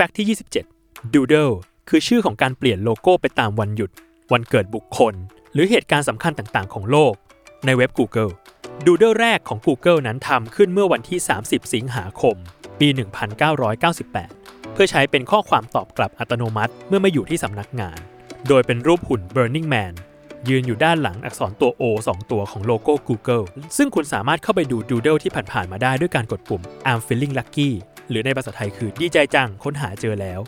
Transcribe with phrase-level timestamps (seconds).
[0.00, 0.36] แฟกต์ที่
[0.74, 1.54] 27 Doodle
[1.88, 3.90] คือชื่อของการเปลี่ยนโลโก้ไปตามวันหยุด
[4.32, 5.14] วันเกิดบุคคล
[5.52, 7.14] หรือเหตุการณ์สำคัญต่างๆ ของโลก
[7.66, 8.32] ในเว็บ Google
[8.84, 12.36] Doodle แรกของ Google นั้นทำขึ้นเมื่อวันที่ 30 สิงหาคม
[12.80, 12.88] ปี
[13.60, 17.98] 1998 เพื่อใช้เป็นข้อความตอบกลับอัตโนมัติเมื่อไม่อยู่ที่สำนักงาน
[18.48, 19.94] โดยเป็นรูปหุ่น Burning Man
[20.48, 23.44] ยืนอยู่ด้านหลังอักษรตัว O 2 ตัวของโลโก้ Google
[23.76, 27.72] ซึ่งคุณสามารถเข้าไปดู Doodle ที่ผ่านๆมาได้ด้วยการกดปุ่ม I'm feeling lucky
[28.08, 30.40] หรือในภาษาไทยคือดีใจจังค้นหาเจอแล้ว